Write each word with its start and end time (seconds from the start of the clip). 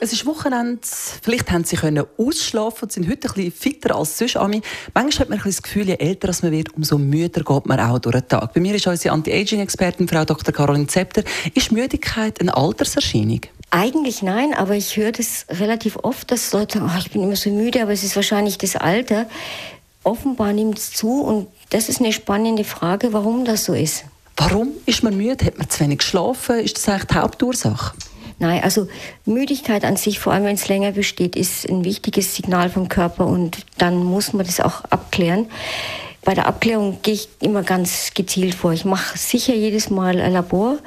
es 0.00 0.12
ist 0.12 0.26
Wochenende, 0.26 0.80
vielleicht 1.22 1.50
haben 1.50 1.64
sie 1.64 1.76
können 1.76 2.04
ausschlafen 2.18 2.84
und 2.84 2.92
sind 2.92 3.08
heute 3.08 3.28
ein 3.28 3.34
bisschen 3.34 3.52
fitter 3.52 3.96
als 3.96 4.18
sonst. 4.18 4.34
Manchmal 4.34 5.10
hat 5.10 5.28
man 5.28 5.38
ein 5.38 5.44
das 5.44 5.62
Gefühl, 5.62 5.88
je 5.88 5.94
älter 5.94 6.30
man 6.42 6.52
wird, 6.52 6.74
umso 6.74 6.98
müder 6.98 7.42
geht 7.42 7.66
man 7.66 7.80
auch 7.80 7.98
durch 7.98 8.16
den 8.16 8.28
Tag. 8.28 8.52
Bei 8.52 8.60
mir 8.60 8.74
ist 8.74 8.86
unsere 8.86 9.14
Anti-Aging-Expertin, 9.14 10.08
Frau 10.08 10.24
Dr. 10.24 10.52
Caroline 10.52 10.86
Zepter. 10.86 11.22
Ist 11.54 11.72
Müdigkeit 11.72 12.40
eine 12.40 12.56
Alterserscheinung? 12.56 13.40
Eigentlich 13.70 14.22
nein, 14.22 14.54
aber 14.54 14.74
ich 14.74 14.96
höre 14.96 15.12
das 15.12 15.46
relativ 15.50 15.96
oft, 16.02 16.30
dass 16.30 16.52
Leute 16.52 16.78
sagen, 16.78 16.90
oh, 16.92 16.98
ich 16.98 17.10
bin 17.10 17.22
immer 17.22 17.36
so 17.36 17.50
müde, 17.50 17.82
aber 17.82 17.92
es 17.92 18.04
ist 18.04 18.16
wahrscheinlich 18.16 18.58
das 18.58 18.76
Alter. 18.76 19.26
Offenbar 20.04 20.52
nimmt 20.52 20.78
es 20.78 20.92
zu 20.92 21.22
und 21.22 21.48
das 21.70 21.88
ist 21.88 22.00
eine 22.00 22.12
spannende 22.12 22.64
Frage, 22.64 23.12
warum 23.12 23.44
das 23.44 23.64
so 23.64 23.74
ist. 23.74 24.04
Warum 24.36 24.68
ist 24.84 25.02
man 25.02 25.16
müde? 25.16 25.44
Hat 25.44 25.58
man 25.58 25.68
zu 25.68 25.80
wenig 25.80 25.98
geschlafen? 25.98 26.60
Ist 26.60 26.76
das 26.76 26.88
eigentlich 26.88 27.06
die 27.06 27.14
Hauptursache? 27.14 27.96
Nein, 28.38 28.62
also 28.62 28.86
Müdigkeit 29.24 29.84
an 29.84 29.96
sich, 29.96 30.18
vor 30.18 30.32
allem 30.32 30.44
wenn 30.44 30.56
es 30.56 30.68
länger 30.68 30.92
besteht, 30.92 31.36
ist 31.36 31.68
ein 31.68 31.84
wichtiges 31.84 32.34
Signal 32.34 32.68
vom 32.68 32.88
Körper 32.88 33.26
und 33.26 33.64
dann 33.78 34.04
muss 34.04 34.34
man 34.34 34.44
das 34.44 34.60
auch 34.60 34.84
abklären. 34.84 35.46
Bei 36.26 36.34
der 36.34 36.46
Abklärung 36.46 36.98
gehe 37.02 37.14
ich 37.14 37.28
immer 37.40 37.62
ganz 37.62 38.10
gezielt 38.12 38.56
vor. 38.56 38.72
Ich 38.72 38.84
mache 38.84 39.16
sicher 39.16 39.54
jedes 39.54 39.90
Mal 39.90 40.20
ein 40.20 40.32
Labor, 40.32 40.78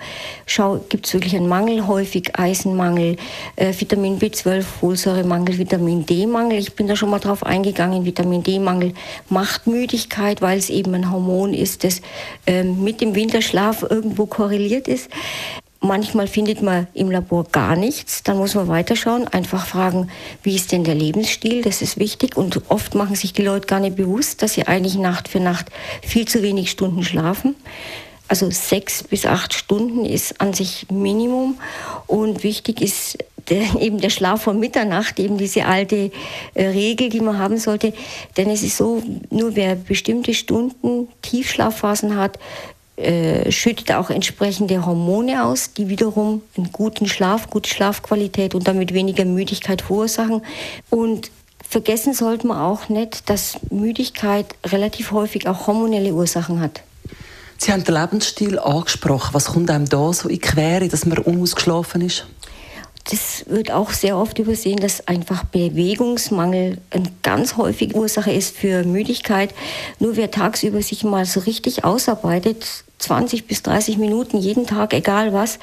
schaue, 0.45 0.81
gibt 0.89 1.07
es 1.07 1.13
wirklich 1.13 1.33
einen 1.33 1.47
Mangel, 1.47 1.87
häufig 1.87 2.37
Eisenmangel, 2.37 3.15
äh, 3.55 3.73
Vitamin 3.75 4.19
B12, 4.19 4.63
Folsäuremangel, 4.63 5.57
Vitamin 5.57 6.05
D-Mangel. 6.05 6.59
Ich 6.59 6.73
bin 6.75 6.87
da 6.87 6.97
schon 6.97 7.09
mal 7.09 7.19
drauf 7.19 7.45
eingegangen. 7.45 8.03
Vitamin 8.03 8.43
D-Mangel 8.43 8.93
macht 9.29 9.65
Müdigkeit, 9.65 10.41
weil 10.41 10.57
es 10.59 10.69
eben 10.69 10.93
ein 10.93 11.09
Hormon 11.09 11.53
ist, 11.53 11.85
das 11.85 12.01
äh, 12.45 12.63
mit 12.63 12.99
dem 12.99 13.15
Winterschlaf 13.15 13.83
irgendwo 13.89 14.25
korreliert 14.25 14.89
ist. 14.89 15.09
Manchmal 15.81 16.27
findet 16.27 16.61
man 16.61 16.87
im 16.93 17.09
Labor 17.09 17.45
gar 17.45 17.77
nichts. 17.77 18.23
Dann 18.23 18.37
muss 18.37 18.53
man 18.53 18.67
weiterschauen, 18.67 19.27
einfach 19.29 19.65
fragen, 19.65 20.09
wie 20.43 20.55
ist 20.55 20.73
denn 20.73 20.83
der 20.83 20.95
Lebensstil? 20.95 21.61
Das 21.61 21.81
ist 21.81 21.97
wichtig. 21.97 22.35
Und 22.35 22.69
oft 22.69 22.95
machen 22.95 23.15
sich 23.15 23.31
die 23.31 23.43
Leute 23.43 23.67
gar 23.67 23.79
nicht 23.79 23.95
bewusst, 23.95 24.41
dass 24.41 24.53
sie 24.53 24.67
eigentlich 24.67 24.95
Nacht 24.95 25.29
für 25.29 25.39
Nacht 25.39 25.67
viel 26.01 26.27
zu 26.27 26.41
wenig 26.43 26.69
Stunden 26.69 27.03
schlafen. 27.03 27.55
Also 28.27 28.51
sechs 28.51 29.03
bis 29.03 29.25
acht 29.25 29.53
Stunden 29.53 30.05
ist 30.05 30.41
an 30.41 30.53
sich 30.53 30.85
Minimum. 30.91 31.57
Und 32.07 32.43
wichtig 32.43 32.81
ist 32.81 33.17
der, 33.49 33.61
eben 33.81 33.99
der 33.99 34.09
Schlaf 34.09 34.43
vor 34.43 34.53
Mitternacht, 34.53 35.17
eben 35.17 35.37
diese 35.37 35.65
alte 35.65 36.11
äh, 36.55 36.67
Regel, 36.67 37.09
die 37.09 37.21
man 37.21 37.39
haben 37.39 37.57
sollte. 37.57 37.93
Denn 38.35 38.49
es 38.49 38.63
ist 38.63 38.75
so, 38.75 39.01
nur 39.29 39.55
wer 39.55 39.75
bestimmte 39.75 40.33
Stunden 40.33 41.07
Tiefschlafphasen 41.21 42.17
hat, 42.17 42.37
äh, 42.99 43.51
schüttet 43.51 43.91
auch 43.93 44.09
entsprechende 44.09 44.85
Hormone 44.85 45.45
aus, 45.45 45.73
die 45.73 45.87
wiederum 45.87 46.41
einen 46.57 46.71
guten 46.71 47.07
Schlaf, 47.07 47.49
gute 47.49 47.69
Schlafqualität 47.69 48.55
und 48.55 48.67
damit 48.67 48.93
weniger 48.93 49.23
Müdigkeit 49.25 49.81
verursachen. 49.81 50.41
Und 50.89 51.31
vergessen 51.67 52.13
sollte 52.13 52.47
man 52.47 52.57
auch 52.57 52.89
nicht, 52.89 53.29
dass 53.29 53.57
Müdigkeit 53.69 54.47
relativ 54.65 55.11
häufig 55.11 55.47
auch 55.47 55.67
hormonelle 55.67 56.13
Ursachen 56.13 56.59
hat. 56.59 56.81
Sie 57.57 57.71
haben 57.71 57.83
den 57.83 57.95
Lebensstil 57.95 58.59
angesprochen. 58.59 59.33
Was 59.33 59.45
kommt 59.45 59.69
einem 59.69 59.87
da 59.87 60.11
so 60.13 60.29
in 60.29 60.35
die 60.35 60.41
Quere, 60.41 60.87
dass 60.87 61.05
man 61.05 61.19
unausgeschlafen 61.19 62.01
ist? 62.01 62.25
Das 63.09 63.43
wird 63.47 63.71
auch 63.71 63.89
sehr 63.89 64.17
oft 64.17 64.37
übersehen, 64.37 64.77
dass 64.77 65.07
einfach 65.07 65.43
Bewegungsmangel 65.43 66.77
eine 66.91 67.11
ganz 67.23 67.57
häufige 67.57 67.95
Ursache 67.95 68.31
ist 68.31 68.55
für 68.55 68.83
Müdigkeit. 68.83 69.51
Nur 69.97 70.15
wer 70.15 70.29
tagsüber 70.29 70.83
sich 70.83 71.03
mal 71.03 71.25
so 71.25 71.39
richtig 71.39 71.83
ausarbeitet, 71.83 72.83
20 72.99 73.47
bis 73.47 73.63
30 73.63 73.97
Minuten 73.97 74.37
jeden 74.37 74.67
Tag, 74.67 74.93
egal 74.93 75.33
was, 75.33 75.57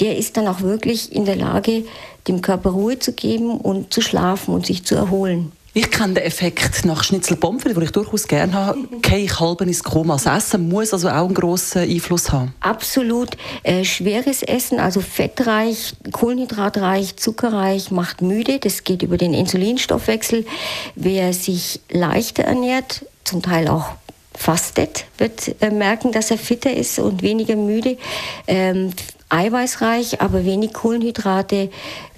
der 0.00 0.16
ist 0.16 0.38
dann 0.38 0.48
auch 0.48 0.62
wirklich 0.62 1.12
in 1.14 1.26
der 1.26 1.36
Lage, 1.36 1.84
dem 2.26 2.40
Körper 2.40 2.70
Ruhe 2.70 2.98
zu 2.98 3.12
geben 3.12 3.58
und 3.58 3.92
zu 3.92 4.00
schlafen 4.00 4.54
und 4.54 4.64
sich 4.64 4.84
zu 4.84 4.94
erholen. 4.94 5.52
Ich 5.74 5.90
kenne 5.90 6.14
den 6.14 6.24
Effekt 6.24 6.84
nach 6.86 7.04
Schnitzel 7.04 7.36
Pommes, 7.36 7.62
den 7.62 7.80
ich 7.82 7.92
durchaus 7.92 8.26
gerne 8.26 8.52
habe. 8.54 8.78
Gehe 9.02 9.18
ich 9.18 9.38
halb 9.38 9.60
ins 9.60 9.84
Koma. 9.84 10.14
Das 10.14 10.26
Essen 10.26 10.68
muss 10.68 10.92
also 10.92 11.08
auch 11.08 11.26
einen 11.26 11.34
grossen 11.34 11.82
Einfluss 11.82 12.32
haben. 12.32 12.54
Absolut. 12.60 13.36
Äh, 13.62 13.84
schweres 13.84 14.42
Essen, 14.42 14.80
also 14.80 15.00
fettreich, 15.00 15.94
kohlenhydratreich, 16.10 17.16
zuckerreich, 17.16 17.90
macht 17.90 18.22
müde. 18.22 18.58
Das 18.58 18.82
geht 18.82 19.02
über 19.02 19.18
den 19.18 19.34
Insulinstoffwechsel. 19.34 20.46
Wer 20.94 21.32
sich 21.34 21.80
leichter 21.90 22.44
ernährt, 22.44 23.04
zum 23.24 23.42
Teil 23.42 23.68
auch 23.68 23.90
fastet, 24.34 25.04
wird 25.18 25.60
äh, 25.60 25.70
merken, 25.70 26.12
dass 26.12 26.30
er 26.30 26.38
fitter 26.38 26.72
ist 26.72 26.98
und 26.98 27.22
weniger 27.22 27.56
müde. 27.56 27.98
Ähm, 28.46 28.92
eiweißreich, 29.30 30.20
aber 30.20 30.44
wenig 30.44 30.72
Kohlenhydrate. 30.72 31.70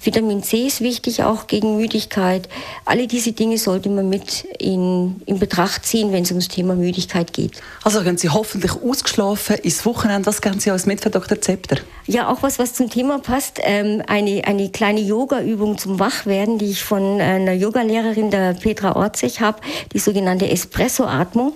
Vitamin 0.03 0.41
C 0.41 0.65
ist 0.65 0.81
wichtig, 0.81 1.23
auch 1.23 1.45
gegen 1.45 1.77
Müdigkeit. 1.77 2.49
Alle 2.85 3.05
diese 3.05 3.33
Dinge 3.33 3.57
sollte 3.59 3.89
man 3.89 4.09
mit 4.09 4.45
in, 4.57 5.21
in 5.27 5.37
Betracht 5.37 5.85
ziehen, 5.85 6.11
wenn 6.11 6.23
es 6.23 6.31
ums 6.31 6.47
Thema 6.47 6.75
Müdigkeit 6.75 7.33
geht. 7.33 7.61
Also 7.83 8.01
gehen 8.01 8.17
Sie 8.17 8.29
hoffentlich 8.29 8.71
ausgeschlafen 8.81 9.57
ins 9.57 9.85
Wochenende. 9.85 10.25
Was 10.25 10.41
gehen 10.41 10.59
Sie 10.59 10.71
als 10.71 10.87
mit 10.87 11.01
für 11.01 11.11
Dr. 11.11 11.39
Zepter? 11.39 11.77
Ja, 12.07 12.29
auch 12.29 12.41
was, 12.41 12.57
was 12.57 12.73
zum 12.73 12.89
Thema 12.89 13.19
passt. 13.19 13.59
Ähm, 13.61 14.01
eine, 14.07 14.43
eine 14.45 14.69
kleine 14.69 15.01
Yoga-Übung 15.01 15.77
zum 15.77 15.99
Wachwerden, 15.99 16.57
die 16.57 16.71
ich 16.71 16.83
von 16.83 17.21
einer 17.21 17.53
Yogalehrerin, 17.53 18.31
der 18.31 18.53
Petra 18.53 18.95
Orzech, 18.95 19.39
habe, 19.39 19.59
die 19.93 19.99
sogenannte 19.99 20.49
Espresso-Atmung. 20.49 21.53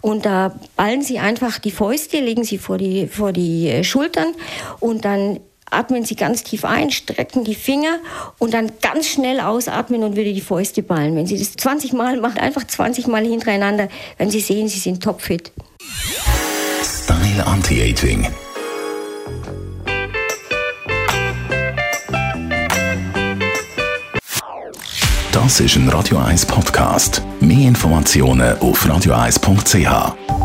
Und 0.00 0.26
da 0.26 0.54
ballen 0.76 1.02
Sie 1.02 1.18
einfach 1.18 1.58
die 1.58 1.70
Fäuste, 1.70 2.20
legen 2.20 2.44
Sie 2.44 2.58
vor 2.58 2.78
die, 2.78 3.08
vor 3.08 3.32
die 3.32 3.68
äh, 3.68 3.82
Schultern 3.82 4.34
und 4.88 5.04
dann 5.04 5.40
atmen 5.70 6.04
Sie 6.04 6.16
ganz 6.16 6.42
tief 6.42 6.64
ein, 6.64 6.90
strecken 6.90 7.44
die 7.44 7.54
Finger 7.54 7.98
und 8.38 8.54
dann 8.54 8.72
ganz 8.80 9.06
schnell 9.06 9.40
ausatmen 9.40 10.02
und 10.02 10.16
wieder 10.16 10.32
die 10.32 10.40
Fäuste 10.40 10.82
ballen. 10.82 11.14
Wenn 11.14 11.26
Sie 11.26 11.38
das 11.38 11.52
20 11.54 11.92
Mal 11.92 12.18
machen, 12.20 12.38
einfach 12.38 12.66
20 12.66 13.06
Mal 13.06 13.24
hintereinander, 13.24 13.88
werden 14.16 14.30
Sie 14.30 14.40
sehen, 14.40 14.68
Sie 14.68 14.78
sind 14.78 15.02
topfit. 15.02 15.52
Style 16.82 17.46
Anti-Aging. 17.46 18.28
Das 25.32 25.60
ist 25.60 25.76
ein 25.76 25.88
Radio 25.88 26.18
1 26.18 26.46
Podcast. 26.46 27.22
Mehr 27.40 27.68
Informationen 27.68 28.58
auf 28.58 28.84
radio1.ch. 28.84 30.37